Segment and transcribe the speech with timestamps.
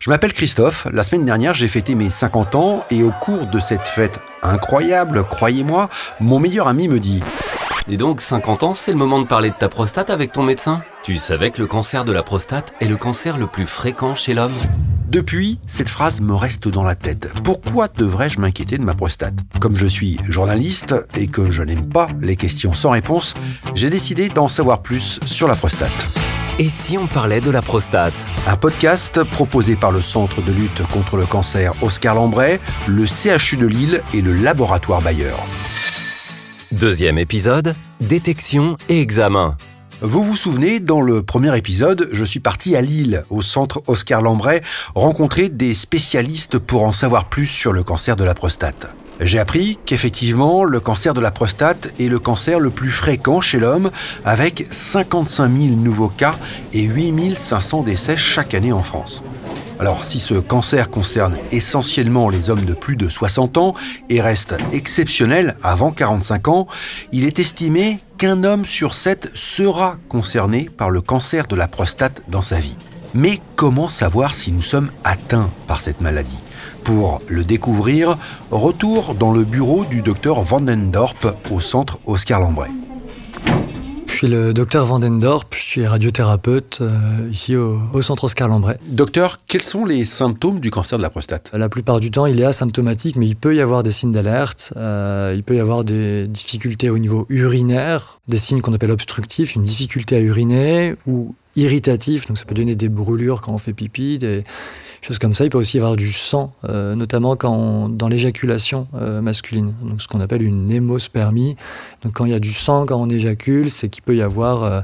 [0.00, 3.60] Je m'appelle Christophe, la semaine dernière j'ai fêté mes 50 ans et au cours de
[3.60, 7.20] cette fête incroyable, croyez-moi, mon meilleur ami me dit
[7.86, 10.82] Et donc 50 ans, c'est le moment de parler de ta prostate avec ton médecin?
[11.02, 14.32] Tu savais que le cancer de la prostate est le cancer le plus fréquent chez
[14.32, 14.54] l'homme?
[15.10, 17.30] Depuis, cette phrase me reste dans la tête.
[17.44, 19.34] Pourquoi devrais-je m'inquiéter de ma prostate?
[19.60, 23.34] Comme je suis journaliste et que je n'aime pas les questions sans réponse,
[23.74, 26.29] j'ai décidé d'en savoir plus sur la prostate.
[26.60, 28.12] Et si on parlait de la prostate
[28.46, 33.56] Un podcast proposé par le Centre de lutte contre le cancer Oscar Lambray, le CHU
[33.56, 35.32] de Lille et le laboratoire Bayer.
[36.70, 39.56] Deuxième épisode, détection et examen.
[40.02, 44.20] Vous vous souvenez, dans le premier épisode, je suis parti à Lille, au centre Oscar
[44.20, 44.60] Lambray,
[44.94, 48.94] rencontrer des spécialistes pour en savoir plus sur le cancer de la prostate.
[49.20, 53.58] J'ai appris qu'effectivement, le cancer de la prostate est le cancer le plus fréquent chez
[53.58, 53.90] l'homme,
[54.24, 56.36] avec 55 000 nouveaux cas
[56.72, 59.22] et 8 500 décès chaque année en France.
[59.78, 63.74] Alors si ce cancer concerne essentiellement les hommes de plus de 60 ans
[64.08, 66.66] et reste exceptionnel avant 45 ans,
[67.12, 72.22] il est estimé qu'un homme sur sept sera concerné par le cancer de la prostate
[72.28, 72.76] dans sa vie.
[73.14, 76.38] Mais comment savoir si nous sommes atteints par cette maladie?
[76.84, 78.16] Pour le découvrir,
[78.50, 82.70] retour dans le bureau du docteur Vandendorp au centre Oscar Lambray.
[84.06, 88.76] Je suis le docteur Vandendorp, je suis radiothérapeute euh, ici au, au, centre Oscar Lambray.
[88.86, 91.50] Docteur, quels sont les symptômes du cancer de la prostate?
[91.54, 94.74] La plupart du temps, il est asymptomatique, mais il peut y avoir des signes d'alerte.
[94.76, 99.54] Euh, il peut y avoir des difficultés au niveau urinaire, des signes qu'on appelle obstructifs,
[99.54, 103.72] une difficulté à uriner ou irritatif, donc ça peut donner des brûlures quand on fait
[103.72, 104.44] pipi, des
[105.02, 105.44] choses comme ça.
[105.44, 109.74] Il peut aussi y avoir du sang, euh, notamment quand on, dans l'éjaculation euh, masculine,
[109.82, 111.56] donc ce qu'on appelle une hémospermie.
[112.02, 114.62] Donc quand il y a du sang quand on éjacule, c'est qu'il peut y avoir
[114.62, 114.80] euh,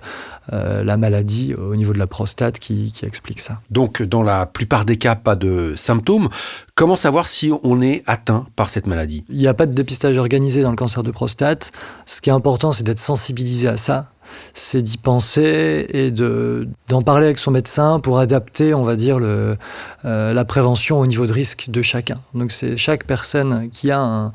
[0.52, 3.60] euh, la maladie au niveau de la prostate qui, qui, explique ça.
[3.70, 6.28] Donc dans la plupart des cas, pas de symptômes.
[6.74, 9.24] Comment savoir si on est atteint par cette maladie?
[9.28, 11.72] Il n'y a pas de dépistage organisé dans le cancer de prostate.
[12.04, 14.10] Ce qui est important, c'est d'être sensibilisé à ça
[14.54, 19.18] c'est d'y penser et de, d'en parler avec son médecin pour adapter, on va dire,
[19.18, 19.56] le,
[20.04, 22.16] euh, la prévention au niveau de risque de chacun.
[22.34, 24.32] Donc c'est chaque personne qui a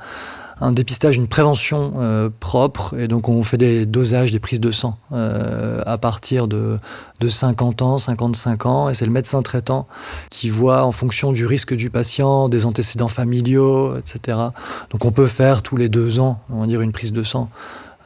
[0.60, 2.96] un, dépistage, une prévention euh, propre.
[3.00, 6.78] Et donc, on fait des dosages, des prises de sang euh, à partir de,
[7.20, 8.90] de 50 ans, 55 ans.
[8.90, 9.88] Et c'est le médecin traitant
[10.30, 14.38] qui voit en fonction du risque du patient, des antécédents familiaux, etc.
[14.92, 17.50] Donc, on peut faire tous les deux ans, on va dire, une prise de sang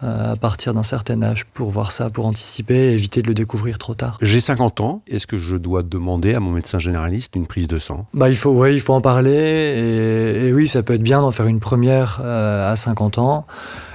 [0.01, 3.77] à partir d'un certain âge pour voir ça, pour anticiper et éviter de le découvrir
[3.77, 4.17] trop tard.
[4.21, 7.79] J'ai 50 ans, est-ce que je dois demander à mon médecin généraliste une prise de
[7.79, 8.05] sang?
[8.13, 11.21] Bah, il, faut, ouais, il faut en parler et, et oui, ça peut être bien
[11.21, 13.45] d'en faire une première euh, à 50 ans.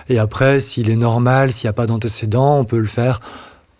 [0.08, 3.20] Et après, s'il est normal, s'il n'y a pas d'antécédents, on peut le faire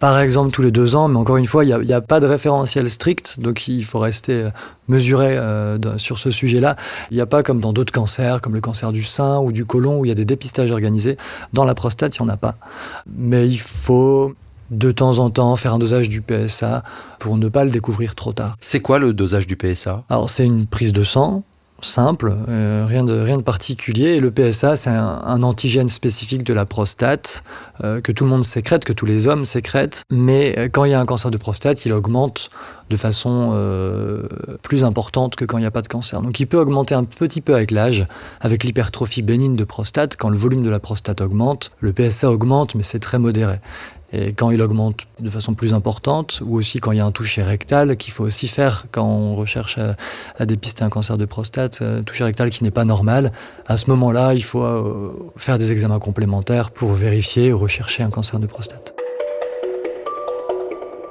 [0.00, 2.19] par exemple tous les deux ans, mais encore une fois, il n'y a, a, pas
[2.19, 4.49] de référentiel strict, donc il faut rester
[4.88, 6.75] mesuré euh, sur ce sujet-là.
[7.11, 9.65] Il n'y a pas comme dans d'autres cancers, comme le cancer du sein ou du
[9.65, 11.16] côlon, où il y a des dépistages organisés.
[11.53, 12.56] Dans la prostate, il n'y en a pas.
[13.15, 14.34] Mais il faut
[14.71, 16.83] de temps en temps faire un dosage du PSA
[17.19, 18.56] pour ne pas le découvrir trop tard.
[18.60, 21.43] C'est quoi le dosage du PSA Alors c'est une prise de sang
[21.85, 24.21] simple, euh, rien, de, particulier.
[24.21, 27.43] Le PSA, c'est un, antigène spécifique de la prostate
[27.83, 30.05] euh, que tout le monde sécrète, que tous les hommes sécrètent.
[30.11, 32.51] Mais quand il y a un cancer de prostate, il augmente
[32.91, 34.25] de façon euh,
[34.63, 36.21] plus importante que quand il n'y a pas de cancer.
[36.21, 38.07] Donc il peut augmenter un petit peu avec l'âge,
[38.41, 40.17] avec l'hypertrophie bénigne de prostate.
[40.17, 43.61] Quand le volume de la prostate augmente, le PSA augmente, mais c'est très modéré.
[44.12, 47.12] Et quand il augmente de façon plus importante, ou aussi quand il y a un
[47.12, 49.78] toucher rectal qu'il faut aussi faire quand on recherche
[50.38, 53.32] à, dépister un cancer de prostate, un toucher rectal qui n'est pas normal,
[53.66, 58.10] à ce moment-là, il faut euh, faire des examens complémentaires pour vérifier ou rechercher un
[58.10, 58.94] cancer de prostate.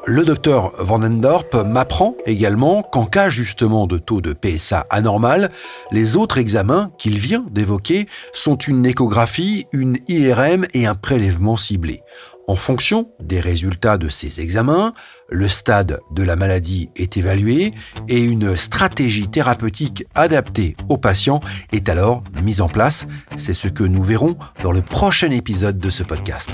[0.05, 5.51] Le docteur Vandendorp m'apprend également qu'en cas justement de taux de PSA anormal,
[5.91, 12.01] les autres examens qu'il vient d'évoquer sont une échographie, une IRM et un prélèvement ciblé.
[12.49, 14.95] En fonction des résultats de ces examens,
[15.29, 17.75] le stade de la maladie est évalué
[18.07, 21.41] et une stratégie thérapeutique adaptée aux patients
[21.71, 23.05] est alors mise en place.
[23.37, 26.49] C'est ce que nous verrons dans le prochain épisode de ce podcast.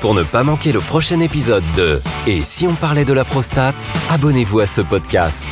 [0.00, 3.86] Pour ne pas manquer le prochain épisode de Et si on parlait de la prostate,
[4.10, 5.46] abonnez-vous à ce podcast.